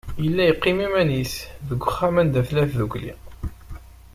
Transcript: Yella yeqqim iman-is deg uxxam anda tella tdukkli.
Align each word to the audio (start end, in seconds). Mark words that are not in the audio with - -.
Yella 0.23 0.43
yeqqim 0.45 0.77
iman-is 0.85 1.33
deg 1.67 1.81
uxxam 1.89 2.15
anda 2.21 2.41
tella 2.47 2.63
tdukkli. 2.71 3.13